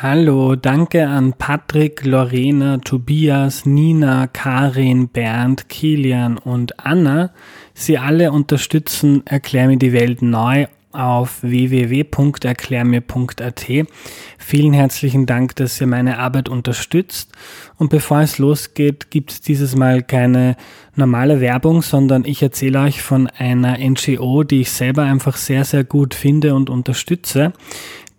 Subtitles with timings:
[0.00, 7.32] Hallo, danke an Patrick, Lorena, Tobias, Nina, Karin, Bernd, Kilian und Anna.
[7.74, 13.66] Sie alle unterstützen Erklär mir die Welt neu auf www.erklärmir.at.
[14.38, 17.32] Vielen herzlichen Dank, dass ihr meine Arbeit unterstützt.
[17.76, 20.54] Und bevor es losgeht, gibt es dieses Mal keine
[20.94, 25.82] normale Werbung, sondern ich erzähle euch von einer NGO, die ich selber einfach sehr, sehr
[25.82, 27.52] gut finde und unterstütze.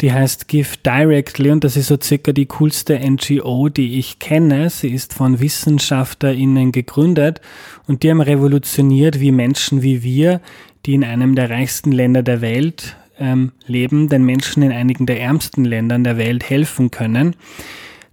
[0.01, 4.69] Die heißt Give Directly und das ist so circa die coolste NGO, die ich kenne.
[4.69, 7.41] Sie ist von WissenschaftlerInnen gegründet
[7.85, 10.39] und die haben revolutioniert, wie Menschen wie wir,
[10.85, 15.19] die in einem der reichsten Länder der Welt ähm, leben, den Menschen in einigen der
[15.19, 17.35] ärmsten Ländern der Welt helfen können.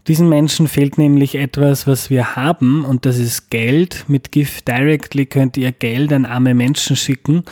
[0.09, 4.05] Diesen Menschen fehlt nämlich etwas, was wir haben, und das ist Geld.
[4.07, 7.43] Mit Give Directly könnt ihr Geld an arme Menschen schicken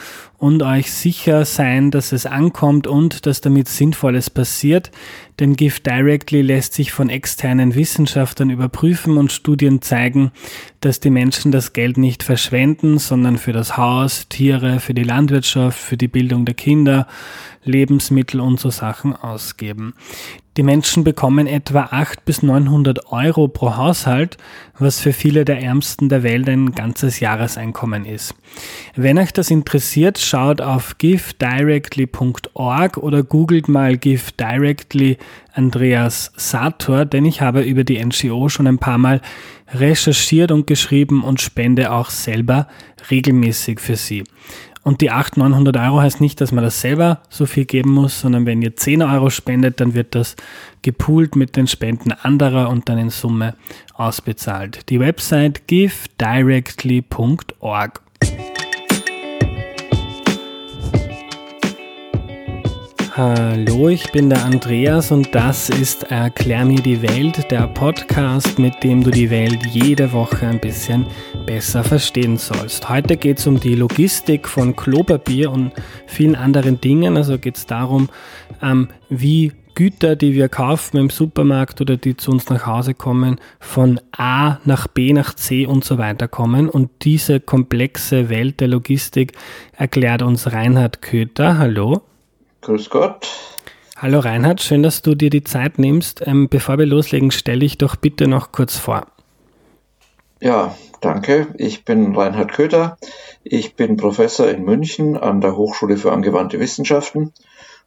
[0.45, 4.91] und euch sicher sein, dass es ankommt und dass damit Sinnvolles passiert.
[5.41, 10.33] Denn Give Directly lässt sich von externen Wissenschaftlern überprüfen und Studien zeigen,
[10.81, 15.79] dass die Menschen das Geld nicht verschwenden, sondern für das Haus, Tiere, für die Landwirtschaft,
[15.79, 17.07] für die Bildung der Kinder,
[17.65, 19.95] Lebensmittel und so Sachen ausgeben.
[20.57, 24.37] Die Menschen bekommen etwa 800 bis 900 Euro pro Haushalt,
[24.79, 28.37] was für viele der Ärmsten der Welt ein ganzes Jahreseinkommen ist.
[28.95, 35.17] Wenn euch das interessiert, schaut auf givedirectly.org oder googelt mal Give Directly
[35.53, 39.21] Andreas Sator, denn ich habe über die NGO schon ein paar Mal
[39.73, 42.67] recherchiert und geschrieben und spende auch selber
[43.13, 44.25] regelmäßig für sie.
[44.83, 48.21] Und die 800, 900 Euro heißt nicht, dass man das selber so viel geben muss,
[48.21, 50.35] sondern wenn ihr 10 Euro spendet, dann wird das
[50.83, 53.55] gepoolt mit den Spenden anderer und dann in Summe
[53.95, 54.89] ausbezahlt.
[54.89, 58.01] Die Website givedirectly.org.
[63.17, 68.83] Hallo, ich bin der Andreas und das ist Erklär mir die Welt, der Podcast, mit
[68.83, 71.07] dem du die Welt jede Woche ein bisschen
[71.47, 72.89] besser verstehen sollst.
[72.89, 75.71] Heute geht es um die Logistik von Klopapier und
[76.09, 77.17] vielen anderen Dingen.
[77.17, 78.09] Also geht es darum,
[78.61, 83.39] ähm, wie Güter, die wir kaufen im Supermarkt oder die zu uns nach Hause kommen,
[83.61, 86.69] von A nach B nach C und so weiter kommen.
[86.69, 89.35] Und diese komplexe Welt der Logistik
[89.73, 91.59] erklärt uns Reinhard Köter.
[91.59, 92.03] Hallo.
[92.65, 93.29] Grüß Gott.
[93.99, 96.27] Hallo Reinhard, schön, dass du dir die Zeit nimmst.
[96.27, 99.07] Ähm, bevor wir loslegen, stelle ich doch bitte noch kurz vor.
[100.41, 101.49] Ja, danke.
[101.59, 102.97] Ich bin Reinhard Köter.
[103.43, 107.35] Ich bin Professor in München an der Hochschule für angewandte Wissenschaften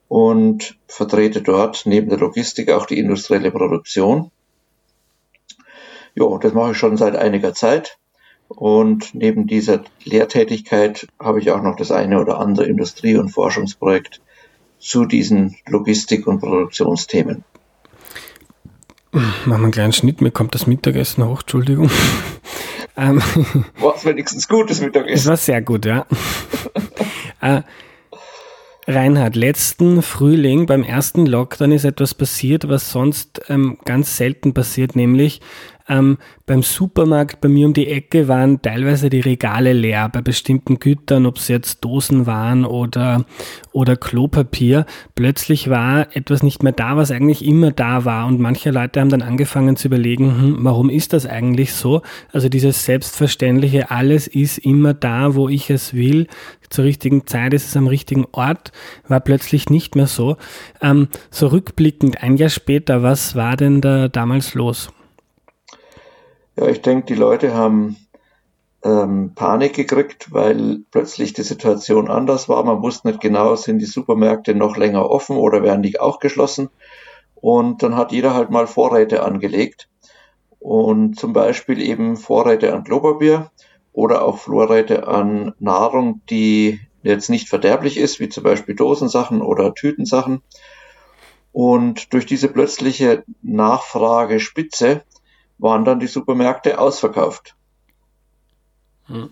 [0.07, 4.29] und vertrete dort neben der Logistik auch die industrielle Produktion.
[6.13, 7.97] Ja, das mache ich schon seit einiger Zeit.
[8.47, 14.21] Und neben dieser Lehrtätigkeit habe ich auch noch das eine oder andere Industrie- und Forschungsprojekt
[14.79, 17.43] zu diesen Logistik- und Produktionsthemen.
[19.11, 21.89] Machen wir einen kleinen Schnitt, mir kommt das Mittagessen hoch, Entschuldigung.
[22.97, 23.21] ähm,
[23.79, 25.13] war es wenigstens gutes Mittagessen?
[25.15, 26.05] Es war sehr gut, ja.
[27.41, 27.61] äh,
[28.89, 34.95] Reinhard, letzten Frühling beim ersten Lockdown ist etwas passiert, was sonst ähm, ganz selten passiert,
[34.95, 35.41] nämlich
[35.89, 40.79] ähm, beim Supermarkt bei mir um die Ecke waren teilweise die Regale leer bei bestimmten
[40.79, 43.25] Gütern, ob es jetzt Dosen waren oder,
[43.71, 44.85] oder Klopapier.
[45.15, 48.27] Plötzlich war etwas nicht mehr da, was eigentlich immer da war.
[48.27, 52.01] Und manche Leute haben dann angefangen zu überlegen, hm, warum ist das eigentlich so?
[52.31, 56.27] Also dieses selbstverständliche, alles ist immer da, wo ich es will.
[56.69, 58.73] Zur richtigen Zeit ist es am richtigen Ort,
[59.07, 60.35] war plötzlich nicht mehr so.
[60.81, 64.89] Ähm, so rückblickend, ein Jahr später, was war denn da damals los?
[66.59, 67.97] Ja, ich denke, die Leute haben
[68.83, 72.63] ähm, Panik gekriegt, weil plötzlich die Situation anders war.
[72.63, 76.69] Man wusste nicht genau, sind die Supermärkte noch länger offen oder werden die auch geschlossen.
[77.35, 79.87] Und dann hat jeder halt mal Vorräte angelegt.
[80.59, 83.51] Und zum Beispiel eben Vorräte an Klopapier
[83.93, 89.75] oder auch Vorräte an Nahrung, die jetzt nicht verderblich ist, wie zum Beispiel Dosensachen oder
[89.75, 90.41] Tütensachen.
[91.51, 95.03] Und durch diese plötzliche Nachfragespitze
[95.57, 97.55] waren dann die Supermärkte ausverkauft.
[99.05, 99.29] Hm.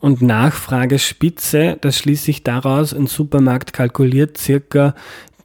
[0.00, 4.94] Und Nachfragespitze, das schließt sich daraus, ein Supermarkt kalkuliert circa,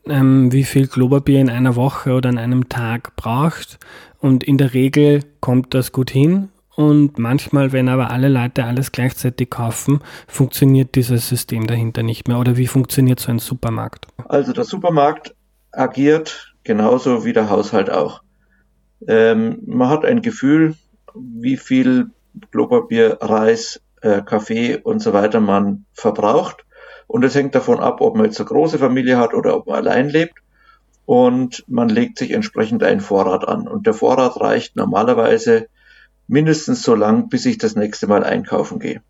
[0.05, 3.79] ähm, wie viel Klopapier in einer Woche oder an einem Tag braucht.
[4.19, 6.49] Und in der Regel kommt das gut hin.
[6.75, 12.39] Und manchmal, wenn aber alle Leute alles gleichzeitig kaufen, funktioniert dieses System dahinter nicht mehr.
[12.39, 14.07] Oder wie funktioniert so ein Supermarkt?
[14.27, 15.35] Also der Supermarkt
[15.71, 18.21] agiert genauso wie der Haushalt auch.
[19.07, 20.75] Ähm, man hat ein Gefühl,
[21.13, 22.11] wie viel
[22.51, 26.65] Klopapier, Reis, äh, Kaffee und so weiter man verbraucht.
[27.07, 29.77] Und es hängt davon ab, ob man jetzt eine große Familie hat oder ob man
[29.77, 30.39] allein lebt.
[31.05, 33.67] und man legt sich entsprechend einen Vorrat an.
[33.67, 35.67] Und der Vorrat reicht normalerweise
[36.27, 39.01] mindestens so lang, bis ich das nächste Mal einkaufen gehe.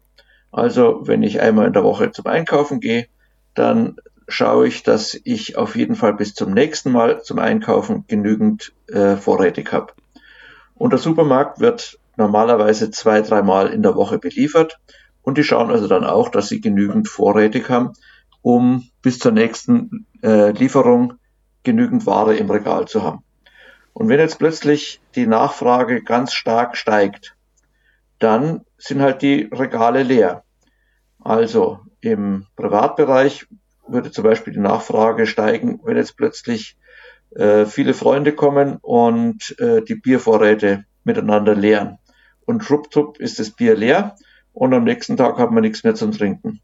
[0.51, 3.07] Also wenn ich einmal in der Woche zum Einkaufen gehe,
[3.53, 3.97] dann
[4.27, 9.15] schaue ich, dass ich auf jeden Fall bis zum nächsten Mal zum Einkaufen genügend äh,
[9.15, 9.93] vorrätig habe.
[10.73, 14.79] Und der Supermarkt wird normalerweise zwei, dreimal in der Woche beliefert
[15.21, 17.93] und die schauen also dann auch, dass sie genügend vorrätig haben,
[18.41, 21.13] um bis zur nächsten äh, Lieferung
[21.63, 23.23] genügend Ware im Regal zu haben.
[23.93, 27.35] Und wenn jetzt plötzlich die Nachfrage ganz stark steigt,
[28.19, 30.43] dann sind halt die Regale leer.
[31.19, 33.47] Also im Privatbereich
[33.87, 36.77] würde zum Beispiel die Nachfrage steigen, wenn jetzt plötzlich
[37.35, 41.97] äh, viele Freunde kommen und äh, die Biervorräte miteinander leeren.
[42.45, 44.15] Und schrupptupp ist das Bier leer
[44.53, 46.61] und am nächsten Tag hat man nichts mehr zum Trinken.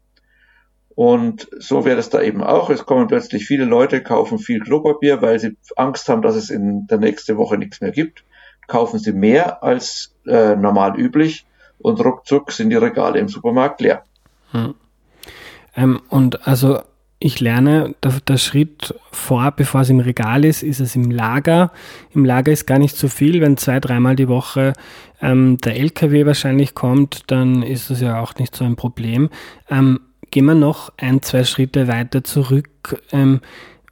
[0.94, 2.68] Und so wäre es da eben auch.
[2.70, 6.86] Es kommen plötzlich viele Leute, kaufen viel Klopapier, weil sie Angst haben, dass es in
[6.86, 8.24] der nächsten Woche nichts mehr gibt.
[8.66, 11.46] Kaufen sie mehr als äh, normal üblich
[11.78, 14.04] und ruckzuck sind die Regale im Supermarkt leer.
[14.50, 14.74] Hm.
[15.74, 16.82] Ähm, und also
[17.24, 21.70] ich lerne, der, der, Schritt vor, bevor es im Regal ist, ist es im Lager.
[22.14, 23.40] Im Lager ist gar nicht so viel.
[23.40, 24.72] Wenn zwei, dreimal die Woche
[25.20, 29.30] ähm, der LKW wahrscheinlich kommt, dann ist das ja auch nicht so ein Problem.
[29.70, 33.00] Ähm, gehen wir noch ein, zwei Schritte weiter zurück.
[33.12, 33.40] Ähm,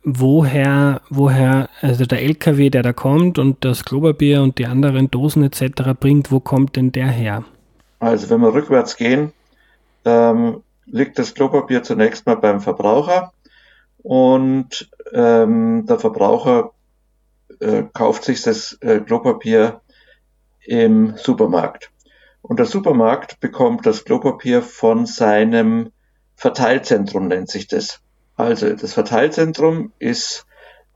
[0.02, 5.44] woher, woher, also der LKW, der da kommt und das Kloberbier und die anderen Dosen
[5.44, 5.92] etc.
[5.98, 7.44] bringt, wo kommt denn der her?
[8.00, 9.32] Also wenn wir rückwärts gehen,
[10.04, 10.62] ähm,
[10.92, 13.32] liegt das Klopapier zunächst mal beim Verbraucher
[14.02, 16.72] und ähm, der Verbraucher
[17.60, 19.80] äh, kauft sich das äh, Klopapier
[20.64, 21.90] im Supermarkt.
[22.42, 25.92] Und der Supermarkt bekommt das Klopapier von seinem
[26.36, 28.00] Verteilzentrum, nennt sich das.
[28.36, 30.46] Also das Verteilzentrum ist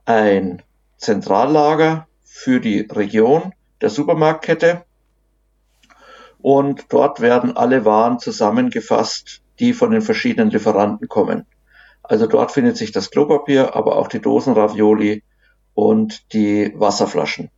[0.07, 0.63] ein
[0.97, 3.53] Zentrallager für die Region
[3.83, 4.85] der Supermarktkette.
[6.41, 11.47] Und dort werden alle Waren zusammengefasst, die von den verschiedenen Lieferanten kommen.
[12.03, 15.23] Also dort findet sich das Klopapier, aber auch die Dosenravioli
[15.75, 17.51] und die Wasserflaschen.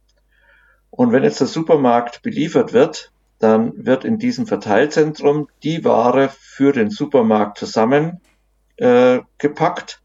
[0.90, 6.72] Und wenn jetzt der Supermarkt beliefert wird, dann wird in diesem Verteilzentrum die Ware für
[6.72, 8.20] den Supermarkt zusammengepackt.
[8.78, 10.02] Äh,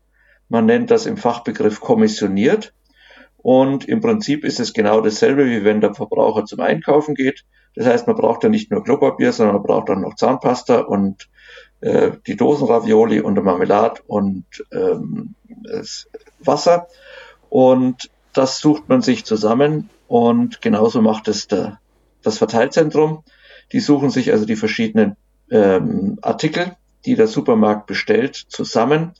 [0.50, 2.74] Man nennt das im Fachbegriff kommissioniert.
[3.38, 7.46] Und im Prinzip ist es genau dasselbe, wie wenn der Verbraucher zum Einkaufen geht.
[7.76, 11.30] Das heißt, man braucht ja nicht nur Klopapier, sondern man braucht auch noch Zahnpasta und
[11.82, 15.36] äh, die Dosenravioli und der Marmelade und ähm,
[16.40, 16.88] Wasser.
[17.50, 21.80] Und das sucht man sich zusammen und genauso macht es der,
[22.22, 23.24] das Verteilzentrum.
[23.72, 25.18] Die suchen sich also die verschiedenen
[25.50, 26.76] ähm, Artikel,
[27.06, 29.14] die der Supermarkt bestellt, zusammen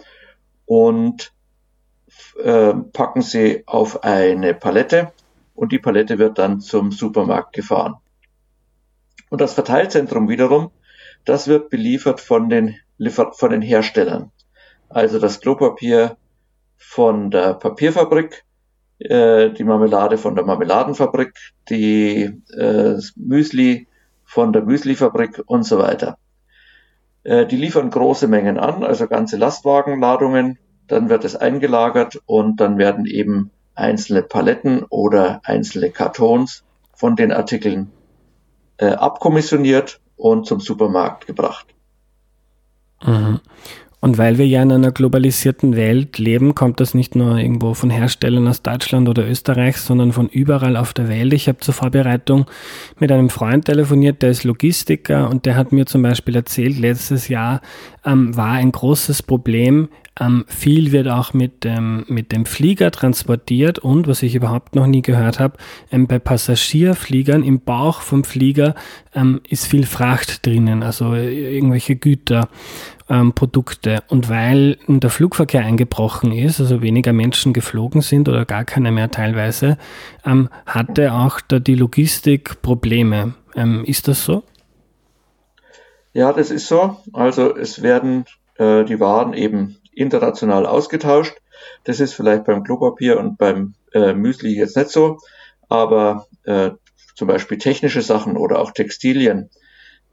[0.66, 1.34] und
[2.42, 5.12] äh, packen sie auf eine Palette
[5.56, 7.96] und die Palette wird dann zum Supermarkt gefahren.
[9.30, 10.72] Und das Verteilzentrum wiederum
[11.26, 12.76] das wird beliefert von den,
[13.34, 14.32] von den Herstellern.
[14.90, 16.18] Also das Klopapier
[16.78, 18.44] von der Papierfabrik,
[19.00, 21.34] äh, die Marmelade von der Marmeladenfabrik,
[21.70, 23.88] die äh, Müsli
[24.26, 26.18] von der Müslifabrik und so weiter.
[27.24, 30.58] Äh, die liefern große Mengen an, also ganze Lastwagenladungen.
[30.88, 36.64] Dann wird es eingelagert und dann werden eben einzelne Paletten oder einzelne Kartons
[36.94, 37.92] von den Artikeln
[38.78, 41.66] äh, abkommissioniert und zum Supermarkt gebracht.
[43.04, 43.40] Mhm.
[44.02, 47.92] Und weil wir ja in einer globalisierten Welt leben, kommt das nicht nur irgendwo von
[47.92, 51.34] Herstellern aus Deutschland oder Österreich, sondern von überall auf der Welt.
[51.34, 52.48] Ich habe zur Vorbereitung
[53.00, 57.28] mit einem Freund telefoniert, der ist Logistiker und der hat mir zum Beispiel erzählt, letztes
[57.28, 57.62] Jahr
[58.04, 59.88] ähm, war ein großes Problem
[60.20, 64.86] ähm, viel wird auch mit, ähm, mit dem Flieger transportiert und, was ich überhaupt noch
[64.86, 65.58] nie gehört habe,
[65.90, 68.76] ähm, bei Passagierfliegern im Bauch vom Flieger
[69.16, 72.50] ähm, ist viel Fracht drinnen, also äh, irgendwelche Güter,
[73.12, 74.04] ähm, Produkte.
[74.08, 79.12] Und weil der Flugverkehr eingebrochen ist, also weniger Menschen geflogen sind oder gar keine mehr
[79.12, 79.78] teilweise,
[80.26, 83.34] ähm, hatte auch da die Logistik Probleme.
[83.86, 84.44] ist das so?
[86.14, 86.98] Ja, das ist so.
[87.12, 88.26] Also es werden
[88.56, 91.36] äh, die Waren eben international ausgetauscht.
[91.84, 95.18] Das ist vielleicht beim Klopapier und beim äh, Müsli jetzt nicht so,
[95.68, 96.72] aber äh,
[97.16, 99.50] zum Beispiel technische Sachen oder auch Textilien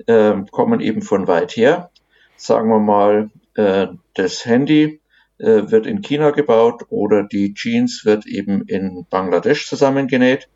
[0.07, 1.91] äh, kommen eben von weit her.
[2.39, 5.01] Sagen wir mal, äh, das Handy
[5.39, 10.49] äh, wird in China gebaut oder die Jeans wird eben in Bangladesch zusammengenäht.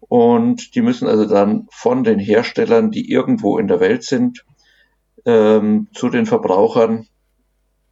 [0.00, 4.44] Und die müssen also dann von den Herstellern, die irgendwo in der Welt sind,
[5.24, 7.06] ähm, zu den Verbrauchern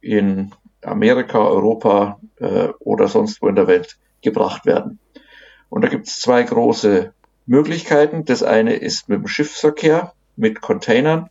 [0.01, 0.51] in
[0.81, 4.99] Amerika, Europa äh, oder sonst wo in der Welt gebracht werden.
[5.69, 7.13] Und da gibt es zwei große
[7.45, 8.25] Möglichkeiten.
[8.25, 11.29] Das eine ist mit dem Schiffsverkehr, mit Containern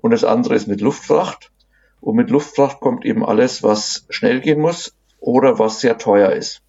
[0.00, 1.50] und das andere ist mit Luftfracht.
[2.00, 6.62] Und mit Luftfracht kommt eben alles, was schnell gehen muss oder was sehr teuer ist.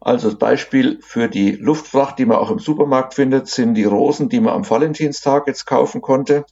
[0.00, 4.28] Also das Beispiel für die Luftfracht, die man auch im Supermarkt findet, sind die Rosen,
[4.28, 6.44] die man am Valentinstag jetzt kaufen konnte.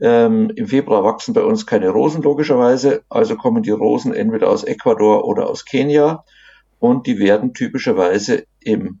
[0.00, 4.64] Ähm, Im Februar wachsen bei uns keine Rosen logischerweise, also kommen die Rosen entweder aus
[4.64, 6.24] Ecuador oder aus Kenia
[6.78, 9.00] und die werden typischerweise im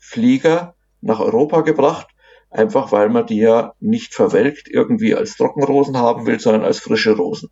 [0.00, 2.08] Flieger nach Europa gebracht,
[2.50, 7.16] einfach weil man die ja nicht verwelkt irgendwie als Trockenrosen haben will, sondern als frische
[7.16, 7.50] Rosen.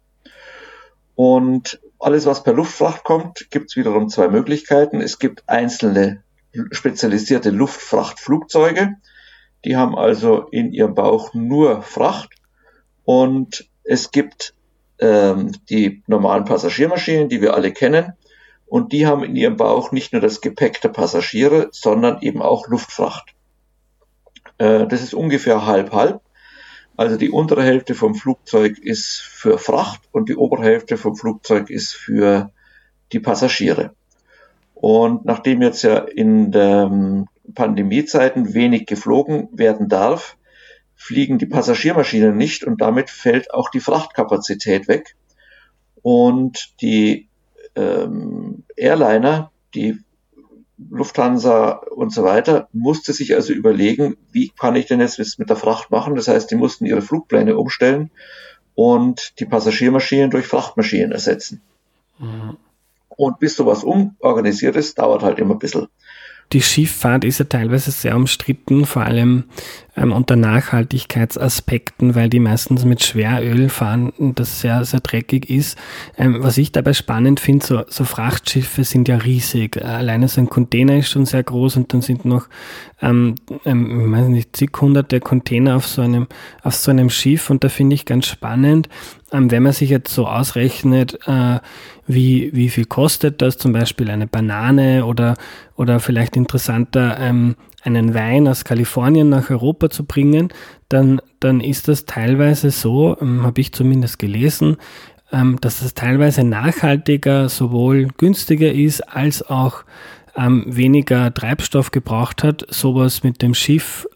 [1.15, 5.01] Und alles, was per Luftfracht kommt, gibt es wiederum zwei Möglichkeiten.
[5.01, 6.23] Es gibt einzelne
[6.71, 8.97] spezialisierte Luftfrachtflugzeuge,
[9.65, 12.35] die haben also in ihrem Bauch nur Fracht
[13.05, 14.55] und es gibt
[14.99, 18.13] ähm, die normalen Passagiermaschinen, die wir alle kennen,
[18.67, 22.67] und die haben in ihrem Bauch nicht nur das Gepäck der Passagiere, sondern eben auch
[22.69, 23.36] Luftfracht.
[24.59, 26.21] Äh, das ist ungefähr halb-halb.
[26.97, 31.69] Also die untere Hälfte vom Flugzeug ist für Fracht und die obere Hälfte vom Flugzeug
[31.69, 32.51] ist für
[33.13, 33.95] die Passagiere.
[34.75, 40.37] Und nachdem jetzt ja in den Pandemiezeiten wenig geflogen werden darf,
[40.95, 45.17] fliegen die Passagiermaschinen nicht und damit fällt auch die Frachtkapazität weg.
[46.03, 47.29] Und die
[47.75, 49.99] ähm, Airliner, die
[50.91, 55.57] Lufthansa und so weiter, musste sich also überlegen, wie kann ich denn jetzt mit der
[55.57, 56.17] Fracht machen?
[56.17, 58.11] Das heißt, die mussten ihre Flugpläne umstellen
[58.75, 61.63] und die Passagiermaschinen durch Frachtmaschinen ersetzen.
[62.19, 62.59] Mhm.
[63.09, 65.89] Und bis sowas umorganisiert ist, dauert halt immer ein bisschen.
[66.53, 69.45] Die Schifffahrt ist ja teilweise sehr umstritten, vor allem
[69.97, 75.79] ähm, unter Nachhaltigkeitsaspekten, weil die meistens mit Schweröl fahren das sehr, sehr dreckig ist.
[76.19, 79.83] Ähm, was ich dabei spannend finde, so, so Frachtschiffe sind ja riesig.
[79.83, 82.49] Alleine so ein Container ist schon sehr groß und dann sind noch,
[83.01, 86.27] ähm, ähm, ich weiß nicht, zig hunderte Container auf so einem,
[86.63, 88.89] auf so einem Schiff und da finde ich ganz spannend,
[89.33, 91.59] ähm, wenn man sich jetzt so ausrechnet, äh,
[92.07, 95.35] wie, wie viel kostet das zum Beispiel eine Banane oder,
[95.75, 100.49] oder vielleicht interessanter ähm, einen Wein aus Kalifornien nach Europa zu bringen,
[100.89, 104.77] dann, dann ist das teilweise so, ähm, habe ich zumindest gelesen,
[105.33, 109.85] ähm, dass das teilweise nachhaltiger, sowohl günstiger ist, als auch
[110.37, 114.07] ähm, weniger Treibstoff gebraucht hat, sowas mit dem Schiff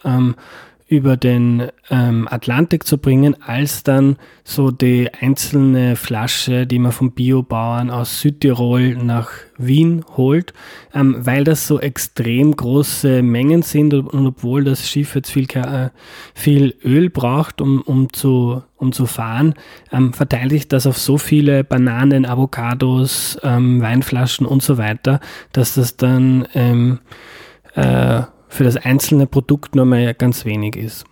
[0.90, 7.12] über den ähm, Atlantik zu bringen, als dann so die einzelne Flasche, die man vom
[7.12, 10.52] Biobauern aus Südtirol nach Wien holt,
[10.92, 15.90] ähm, weil das so extrem große Mengen sind und obwohl das Schiff jetzt viel, äh,
[16.34, 19.54] viel Öl braucht, um, um, zu, um zu fahren,
[19.92, 25.20] ähm, verteilt sich das auf so viele Bananen, Avocados, ähm, Weinflaschen und so weiter,
[25.52, 26.98] dass das dann ähm,
[27.76, 31.04] äh, für das einzelne Produkt nur mal ganz wenig ist.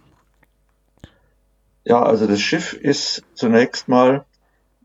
[1.85, 4.27] Ja, also das Schiff ist zunächst mal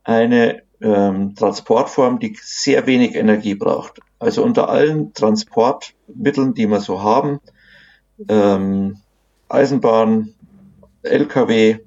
[0.04, 4.00] eine ähm, Transportform, die sehr wenig Energie braucht.
[4.20, 7.40] Also unter allen Transportmitteln, die wir so haben,
[8.30, 8.98] ähm,
[9.50, 10.34] Eisenbahn,
[11.02, 11.80] LKW,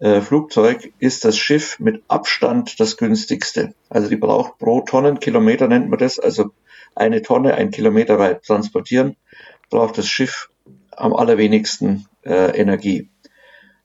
[0.00, 3.74] äh, Flugzeug, ist das Schiff mit Abstand das günstigste.
[3.88, 6.50] Also die braucht pro Tonnenkilometer nennt man das, also
[6.94, 9.16] eine Tonne, ein Kilometer weit transportieren,
[9.72, 10.50] braucht das Schiff
[10.96, 13.10] am allerwenigsten äh, Energie.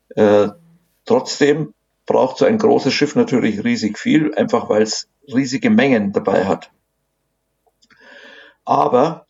[0.10, 0.50] Äh,
[1.06, 1.74] trotzdem
[2.06, 6.72] braucht so ein großes Schiff natürlich riesig viel, einfach weil es riesige Mengen dabei hat.
[8.66, 9.28] Aber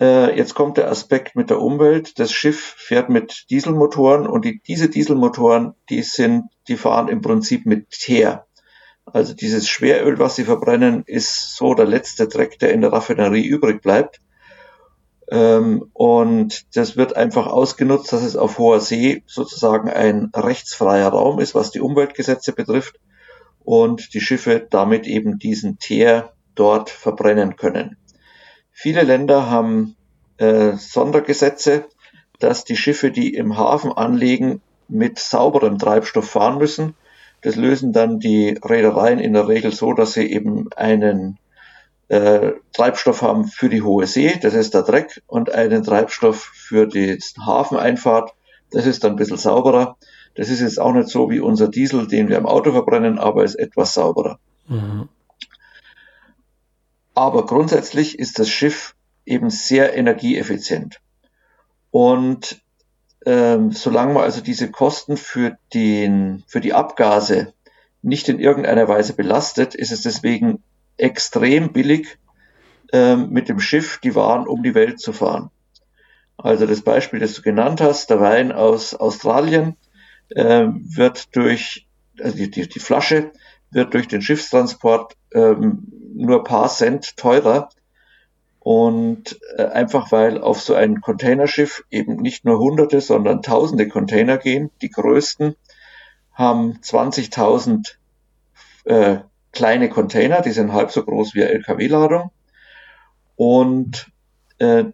[0.00, 2.18] äh, jetzt kommt der Aspekt mit der Umwelt.
[2.20, 7.66] Das Schiff fährt mit Dieselmotoren und die, diese Dieselmotoren, die sind, die fahren im Prinzip
[7.66, 8.46] mit Teer.
[9.06, 13.44] Also dieses Schweröl, was sie verbrennen, ist so der letzte Dreck, der in der Raffinerie
[13.44, 14.20] übrig bleibt.
[15.30, 21.40] Ähm, und das wird einfach ausgenutzt, dass es auf hoher See sozusagen ein rechtsfreier Raum
[21.40, 23.00] ist, was die Umweltgesetze betrifft
[23.64, 27.96] und die Schiffe damit eben diesen Teer dort verbrennen können.
[28.70, 29.96] Viele Länder haben
[30.38, 31.86] äh, Sondergesetze,
[32.38, 36.94] dass die Schiffe, die im Hafen anlegen, mit sauberem Treibstoff fahren müssen.
[37.40, 41.38] Das lösen dann die Reedereien in der Regel so, dass sie eben einen
[42.08, 46.86] äh, Treibstoff haben für die hohe See, das ist der Dreck, und einen Treibstoff für
[46.86, 48.32] die Hafeneinfahrt,
[48.70, 49.96] das ist dann ein bisschen sauberer.
[50.34, 53.44] Das ist jetzt auch nicht so wie unser Diesel, den wir im Auto verbrennen, aber
[53.44, 54.38] ist etwas sauberer.
[54.68, 55.08] Mhm.
[57.14, 58.94] Aber grundsätzlich ist das Schiff
[59.24, 61.00] eben sehr energieeffizient.
[61.90, 62.60] Und
[63.24, 67.54] ähm, solange man also diese Kosten für, den, für die Abgase
[68.02, 70.62] nicht in irgendeiner Weise belastet, ist es deswegen
[70.96, 72.18] extrem billig,
[72.92, 75.50] äh, mit dem Schiff die Waren um die Welt zu fahren.
[76.36, 79.76] Also das Beispiel, das du genannt hast, der Wein aus Australien
[80.28, 81.86] äh, wird durch,
[82.20, 83.32] also die, die, Flasche
[83.70, 87.68] wird durch den Schiffstransport ähm, nur paar Cent teurer.
[88.58, 94.38] Und äh, einfach weil auf so ein Containerschiff eben nicht nur hunderte, sondern tausende Container
[94.38, 94.70] gehen.
[94.82, 95.54] Die größten
[96.32, 97.94] haben 20.000
[98.84, 99.18] äh,
[99.56, 102.30] kleine Container, die sind halb so groß wie eine LKW-Ladung.
[103.36, 104.12] Und
[104.58, 104.84] äh,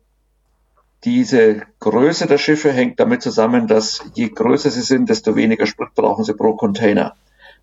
[1.03, 5.95] diese Größe der Schiffe hängt damit zusammen, dass je größer sie sind, desto weniger Sprit
[5.97, 7.17] brauchen sie pro Container.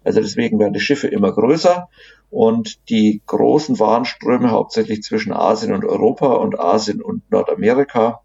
[0.03, 1.87] Also deswegen werden die Schiffe immer größer
[2.29, 8.21] und die großen Warenströme hauptsächlich zwischen Asien und Europa und Asien und Nordamerika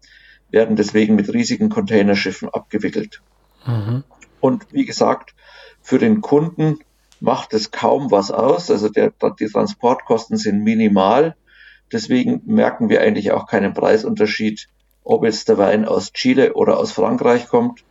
[0.51, 3.21] werden deswegen mit riesigen Containerschiffen abgewickelt.
[3.65, 4.03] Mhm.
[4.41, 5.33] Und wie gesagt,
[5.81, 6.79] für den Kunden
[7.19, 8.69] macht es kaum was aus.
[8.69, 11.35] Also der, die Transportkosten sind minimal.
[11.91, 14.67] Deswegen merken wir eigentlich auch keinen Preisunterschied
[15.05, 17.85] ob jetzt der Wein aus Chile oder aus Frankreich kommt,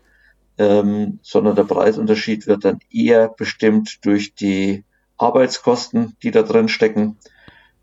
[0.58, 4.84] ähm, sondern der Preisunterschied wird dann eher bestimmt durch die
[5.16, 7.16] Arbeitskosten, die da drin stecken,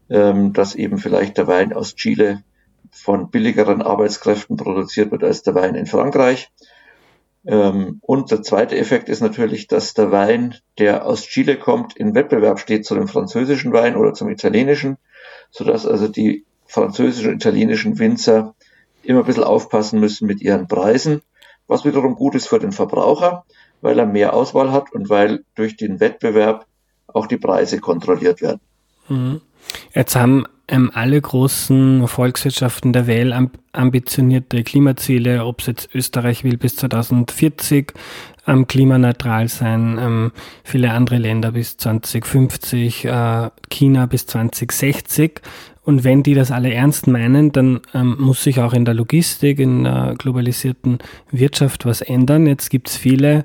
[0.09, 2.43] ähm, dass eben vielleicht der Wein aus Chile
[2.91, 6.51] von billigeren Arbeitskräften produziert wird als der Wein in Frankreich.
[7.45, 12.13] Ähm, und der zweite Effekt ist natürlich, dass der Wein, der aus Chile kommt, in
[12.13, 14.97] Wettbewerb steht zu dem französischen Wein oder zum italienischen,
[15.49, 18.55] sodass also die französischen und italienischen Winzer
[19.03, 21.21] immer ein bisschen aufpassen müssen mit ihren Preisen,
[21.67, 23.45] was wiederum gut ist für den Verbraucher,
[23.81, 26.67] weil er mehr Auswahl hat und weil durch den Wettbewerb
[27.07, 28.61] auch die Preise kontrolliert werden.
[29.09, 29.41] Mhm.
[29.93, 33.33] Jetzt haben ähm, alle großen Volkswirtschaften der Welt
[33.73, 37.93] ambitionierte Klimaziele, ob es jetzt Österreich will bis 2040
[38.47, 40.31] ähm, klimaneutral sein, ähm,
[40.63, 45.41] viele andere Länder bis 2050, äh, China bis 2060.
[45.83, 49.59] Und wenn die das alle ernst meinen, dann ähm, muss sich auch in der Logistik,
[49.59, 50.99] in der globalisierten
[51.31, 52.45] Wirtschaft was ändern.
[52.45, 53.43] Jetzt gibt es viele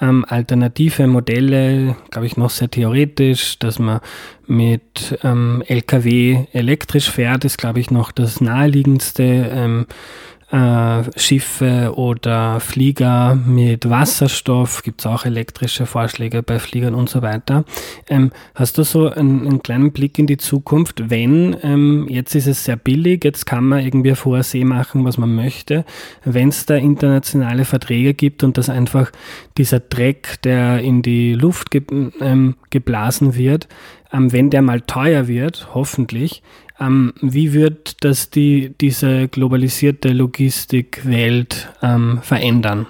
[0.00, 4.00] ähm, alternative Modelle, glaube ich, noch sehr theoretisch, dass man
[4.46, 9.22] mit ähm, Lkw elektrisch fährt, ist, glaube ich, noch das naheliegendste.
[9.22, 9.86] Ähm,
[10.50, 17.22] äh, Schiffe oder Flieger mit Wasserstoff, gibt es auch elektrische Vorschläge bei Fliegern und so
[17.22, 17.64] weiter.
[18.08, 22.46] Ähm, hast du so einen, einen, kleinen Blick in die Zukunft, wenn ähm, jetzt ist
[22.46, 25.84] es sehr billig, jetzt kann man irgendwie auf See machen, was man möchte,
[26.24, 29.12] wenn es da internationale Verträge gibt und das einfach
[29.56, 31.82] dieser Dreck, der in die Luft ge
[32.20, 33.68] ähm, geblasen wird,
[34.12, 36.42] ähm, wenn der mal teuer wird, hoffentlich,
[36.80, 42.86] ähm, wie wird das die, diese globalisierte Logistikwelt ähm, verändern?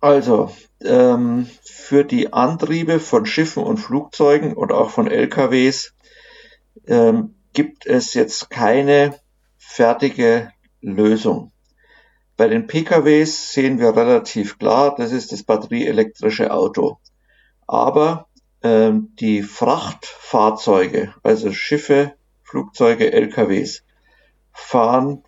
[0.00, 0.50] Also,
[0.84, 5.94] ähm, für die Antriebe von Schiffen und Flugzeugen und auch von LKWs
[6.86, 9.14] ähm, gibt es jetzt keine
[9.56, 11.50] fertige Lösung.
[12.36, 16.98] Bei den PKWs sehen wir relativ klar, das ist das batterieelektrische Auto.
[17.66, 18.27] Aber
[18.62, 23.84] ähm, die Frachtfahrzeuge, also Schiffe, Flugzeuge, LKWs,
[24.52, 25.22] fahren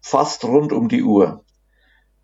[0.00, 1.44] fast rund um die Uhr.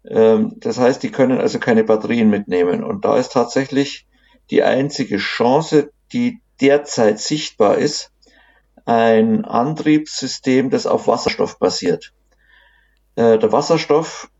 [0.07, 2.85] Ähm, das heißt, die können also keine Batterien mitnehmen.
[2.85, 4.07] Und da ist tatsächlich
[4.51, 8.12] die einzige Chance, die derzeit sichtbar ist,
[8.85, 12.12] ein Antriebssystem, das auf Wasserstoff basiert.
[13.16, 14.31] Äh, der Wasserstoff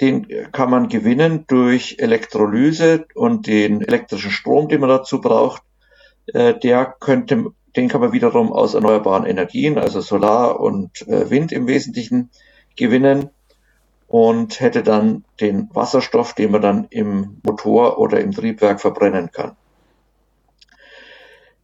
[0.00, 5.62] den kann man gewinnen durch Elektrolyse und den elektrischen Strom, den man dazu braucht.
[6.26, 11.52] Äh, der könnte, den kann man wiederum aus erneuerbaren Energien, also Solar und äh, Wind
[11.52, 12.30] im Wesentlichen,
[12.76, 13.30] gewinnen
[14.06, 19.56] und hätte dann den Wasserstoff, den man dann im Motor oder im Triebwerk verbrennen kann.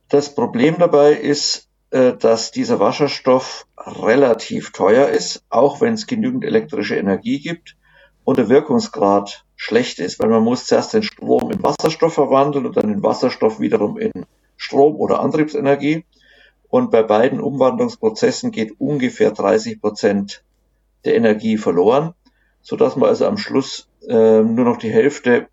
[0.08, 6.44] Das Problem dabei ist, äh, dass dieser Wasserstoff relativ teuer ist, auch wenn es genügend
[6.44, 7.76] elektrische Energie gibt
[8.24, 12.76] und der Wirkungsgrad schlecht ist, weil man muss zuerst den Strom in Wasserstoff verwandeln und
[12.76, 14.12] dann den Wasserstoff wiederum in
[14.56, 16.04] Strom oder Antriebsenergie.
[16.68, 20.42] Und bei beiden Umwandlungsprozessen geht ungefähr 30 Prozent
[21.04, 22.14] der Energie verloren,
[22.62, 25.48] so dass man also am Schluss äh, nur noch die Hälfte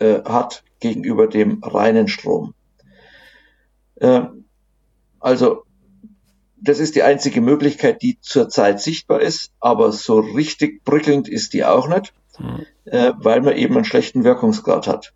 [0.00, 2.54] äh, hat gegenüber dem reinen Strom.
[3.96, 4.22] Äh,
[5.20, 5.64] also
[6.62, 11.64] das ist die einzige Möglichkeit, die zurzeit sichtbar ist, aber so richtig prickelnd ist die
[11.64, 12.64] auch nicht, mhm.
[12.84, 15.12] äh, weil man eben einen schlechten Wirkungsgrad hat.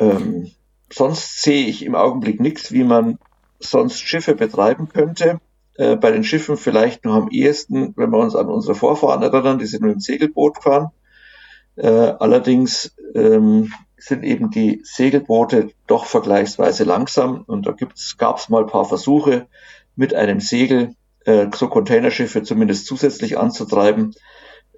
[0.00, 0.50] Ähm,
[0.92, 3.18] sonst sehe ich im Augenblick nichts, wie man
[3.60, 5.40] sonst Schiffe betreiben könnte.
[5.74, 9.58] Äh, bei den Schiffen vielleicht noch am ehesten, wenn wir uns an unsere Vorfahren erinnern,
[9.58, 10.90] die sind mit dem Segelboot gefahren.
[11.76, 17.74] Äh, allerdings ähm, sind eben die Segelboote doch vergleichsweise langsam und da
[18.16, 19.46] gab es mal ein paar Versuche
[19.96, 24.14] mit einem Segel äh, so Containerschiffe zumindest zusätzlich anzutreiben.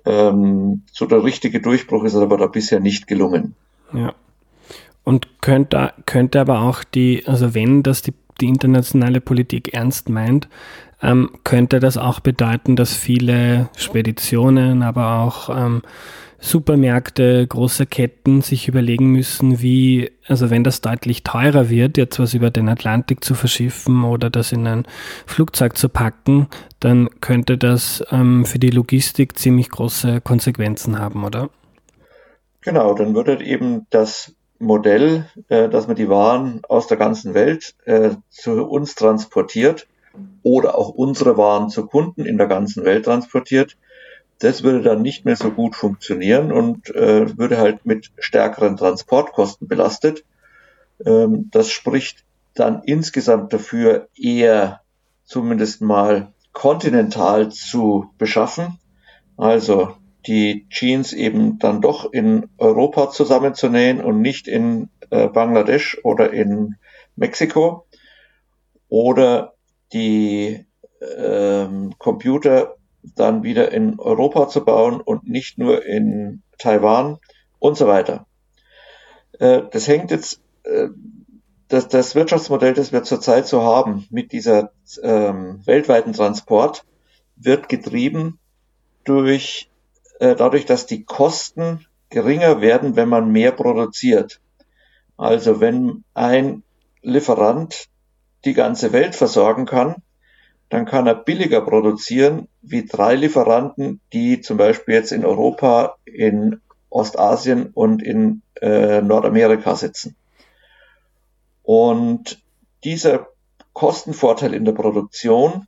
[0.05, 3.55] Ähm, so der richtige Durchbruch ist aber da bisher nicht gelungen.
[3.93, 4.15] Ja.
[5.05, 10.49] Und könnte, könnte aber auch die, also wenn das die, die internationale Politik ernst meint,
[11.03, 15.83] ähm, könnte das auch bedeuten, dass viele Speditionen, aber auch ähm,
[16.41, 22.35] Supermärkte, große Ketten sich überlegen müssen, wie, also wenn das deutlich teurer wird, jetzt was
[22.35, 24.87] über den Atlantik zu verschiffen oder das in ein
[25.27, 26.49] Flugzeug zu packen,
[26.81, 31.51] dann könnte das ähm, für die Logistik ziemlich große Konsequenzen haben, oder?
[32.63, 37.75] Genau, dann würde eben das Modell, äh, dass man die Waren aus der ganzen Welt
[37.85, 39.87] äh, zu uns transportiert
[40.43, 43.77] oder auch unsere Waren zu Kunden in der ganzen Welt transportiert,
[44.41, 49.69] das würde dann nicht mehr so gut funktionieren und äh, würde halt mit stärkeren Transportkosten
[49.69, 50.25] belastet.
[51.05, 52.25] Ähm, das spricht
[52.55, 54.81] dann insgesamt dafür, eher
[55.25, 58.79] zumindest mal kontinental zu beschaffen.
[59.37, 59.95] Also
[60.27, 66.77] die Jeans eben dann doch in Europa zusammenzunähen und nicht in äh, Bangladesch oder in
[67.15, 67.87] Mexiko.
[68.89, 69.55] Oder
[69.93, 70.67] die
[71.17, 77.19] ähm, Computer dann wieder in Europa zu bauen und nicht nur in Taiwan
[77.59, 78.27] und so weiter.
[79.39, 80.89] Äh, das hängt jetzt, äh,
[81.69, 86.85] das, das Wirtschaftsmodell, das wir zurzeit so haben mit dieser ähm, weltweiten Transport,
[87.37, 88.39] wird getrieben
[89.05, 89.71] durch,
[90.19, 94.41] äh, dadurch, dass die Kosten geringer werden, wenn man mehr produziert.
[95.17, 96.63] Also wenn ein
[97.03, 97.87] Lieferant
[98.45, 100.03] die ganze Welt versorgen kann,
[100.71, 106.61] dann kann er billiger produzieren wie drei Lieferanten, die zum Beispiel jetzt in Europa, in
[106.89, 110.17] Ostasien und in äh, Nordamerika sitzen.
[111.63, 112.43] Und
[112.85, 113.27] dieser
[113.73, 115.67] Kostenvorteil in der Produktion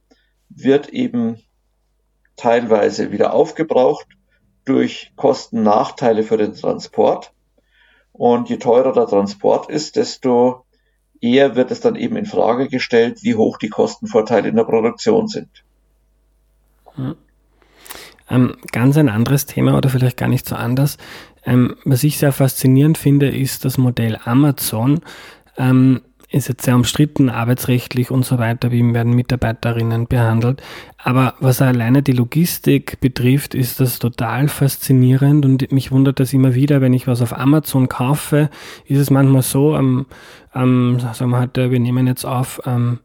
[0.48, 1.42] wird eben
[2.36, 4.06] teilweise wieder aufgebraucht
[4.64, 7.32] durch Kostennachteile für den Transport.
[8.12, 10.64] Und je teurer der Transport ist, desto
[11.22, 15.28] Eher wird es dann eben in Frage gestellt, wie hoch die Kostenvorteile in der Produktion
[15.28, 15.48] sind.
[16.96, 17.14] Hm.
[18.28, 20.98] Ähm, ganz ein anderes Thema oder vielleicht gar nicht so anders.
[21.44, 25.00] Ähm, was ich sehr faszinierend finde, ist das Modell Amazon.
[25.56, 26.02] Ähm,
[26.32, 30.62] ist jetzt sehr umstritten, arbeitsrechtlich und so weiter, wie werden Mitarbeiterinnen behandelt.
[30.96, 36.54] Aber was alleine die Logistik betrifft, ist das total faszinierend und mich wundert das immer
[36.54, 38.50] wieder, wenn ich was auf Amazon kaufe,
[38.86, 40.06] ist es manchmal so, am,
[40.52, 43.00] am sagen wir heute, wir nehmen jetzt auf, am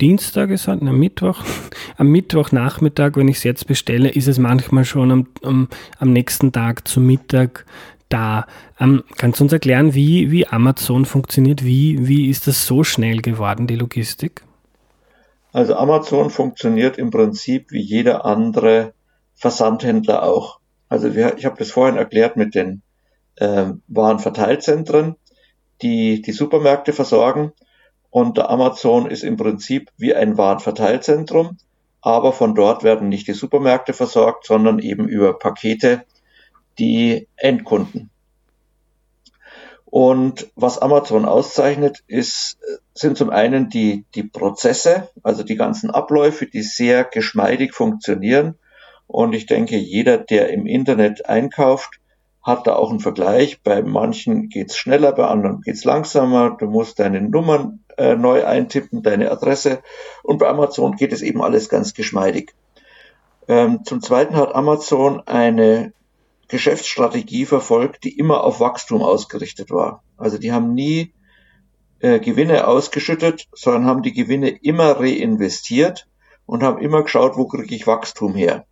[0.00, 1.42] Dienstag ist halt, am Mittwoch,
[1.96, 6.52] am Mittwochnachmittag, wenn ich es jetzt bestelle, ist es manchmal schon am, am, am nächsten
[6.52, 7.66] Tag zu Mittag
[8.08, 8.46] da.
[8.78, 11.64] Ähm, kannst du uns erklären, wie, wie Amazon funktioniert?
[11.64, 14.42] Wie, wie ist das so schnell geworden, die Logistik?
[15.52, 18.92] Also Amazon funktioniert im Prinzip wie jeder andere
[19.34, 20.60] Versandhändler auch.
[20.88, 22.82] Also wir, ich habe das vorhin erklärt mit den
[23.36, 25.16] äh, Warenverteilzentren,
[25.82, 27.52] die die Supermärkte versorgen.
[28.10, 31.58] Und der Amazon ist im Prinzip wie ein Warenverteilzentrum,
[32.00, 36.04] aber von dort werden nicht die Supermärkte versorgt, sondern eben über Pakete
[36.78, 38.10] die Endkunden.
[39.90, 42.58] Und was Amazon auszeichnet, ist,
[42.94, 48.56] sind zum einen die, die Prozesse, also die ganzen Abläufe, die sehr geschmeidig funktionieren.
[49.06, 52.00] Und ich denke, jeder, der im Internet einkauft,
[52.42, 53.62] hat da auch einen Vergleich.
[53.62, 56.56] Bei manchen geht's schneller, bei anderen geht's langsamer.
[56.58, 59.82] Du musst deine Nummern äh, neu eintippen, deine Adresse.
[60.22, 62.54] Und bei Amazon geht es eben alles ganz geschmeidig.
[63.48, 65.94] Ähm, zum Zweiten hat Amazon eine
[66.48, 70.02] Geschäftsstrategie verfolgt, die immer auf Wachstum ausgerichtet war.
[70.16, 71.12] Also die haben nie
[72.00, 76.08] äh, Gewinne ausgeschüttet, sondern haben die Gewinne immer reinvestiert
[76.46, 78.66] und haben immer geschaut, wo kriege ich Wachstum her.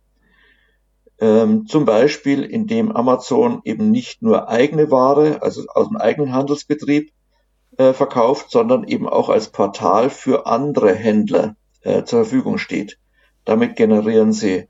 [1.19, 7.11] Ähm, zum Beispiel, indem Amazon eben nicht nur eigene Ware, also aus dem eigenen Handelsbetrieb
[7.77, 12.99] äh, verkauft, sondern eben auch als Portal für andere Händler äh, zur Verfügung steht.
[13.45, 14.67] Damit generieren sie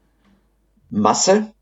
[0.89, 1.53] Masse,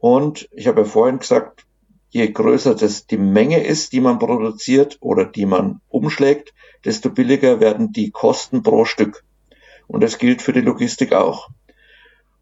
[0.00, 1.66] und ich habe ja vorhin gesagt,
[2.10, 6.54] je größer das die Menge ist, die man produziert oder die man umschlägt,
[6.84, 9.24] desto billiger werden die Kosten pro Stück.
[9.86, 11.48] Und das gilt für die Logistik auch.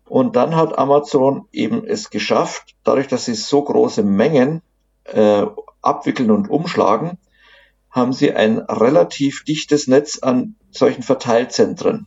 [0.06, 4.62] Und dann hat Amazon eben es geschafft, dadurch, dass sie so große Mengen
[5.04, 5.46] äh,
[5.80, 7.18] abwickeln und umschlagen,
[7.90, 12.06] haben sie ein relativ dichtes Netz an solchen Verteilzentren.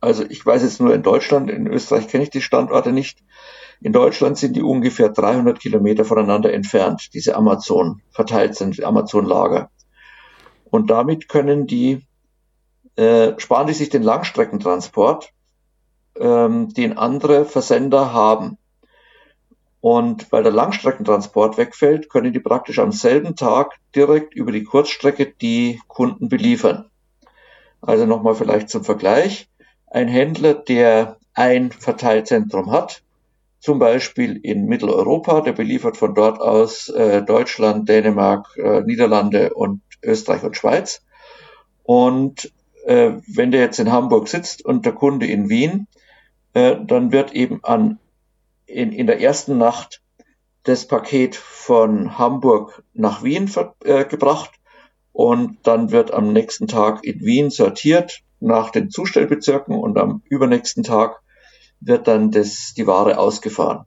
[0.00, 3.18] Also ich weiß jetzt nur in Deutschland, in Österreich kenne ich die Standorte nicht.
[3.84, 9.68] In Deutschland sind die ungefähr 300 Kilometer voneinander entfernt, diese Amazon, verteilt sind, Amazon-Lager.
[10.70, 12.00] Und damit können die,
[12.96, 15.34] äh, sparen die sich den Langstreckentransport,
[16.18, 18.56] ähm, den andere Versender haben.
[19.82, 25.26] Und weil der Langstreckentransport wegfällt, können die praktisch am selben Tag direkt über die Kurzstrecke
[25.26, 26.86] die Kunden beliefern.
[27.82, 29.50] Also nochmal vielleicht zum Vergleich.
[29.88, 33.03] Ein Händler, der ein Verteilzentrum hat,
[33.64, 39.80] zum Beispiel in Mitteleuropa, der beliefert von dort aus äh, Deutschland, Dänemark, äh, Niederlande und
[40.02, 41.02] Österreich und Schweiz.
[41.82, 42.52] Und
[42.84, 45.86] äh, wenn der jetzt in Hamburg sitzt und der Kunde in Wien,
[46.52, 47.98] äh, dann wird eben an
[48.66, 50.02] in, in der ersten Nacht
[50.64, 53.50] das Paket von Hamburg nach Wien
[53.82, 54.50] äh, gebracht
[55.14, 60.82] und dann wird am nächsten Tag in Wien sortiert nach den Zustellbezirken und am übernächsten
[60.82, 61.23] Tag
[61.86, 63.84] wird dann das, die Ware ausgefahren.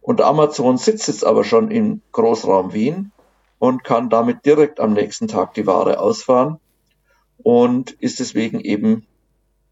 [0.00, 3.12] Und Amazon sitzt jetzt aber schon im Großraum Wien
[3.58, 6.58] und kann damit direkt am nächsten Tag die Ware ausfahren
[7.38, 9.06] und ist deswegen eben